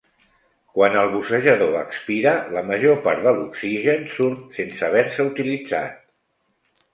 Quan 0.75 0.95
el 1.01 1.09
bussejador 1.15 1.75
expira 1.81 2.33
la 2.55 2.63
major 2.69 2.97
part 3.03 3.21
de 3.27 3.35
l'oxigen 3.41 4.09
surt 4.15 4.57
sense 4.57 4.87
haver-se 4.89 5.29
utilitzat. 5.29 6.03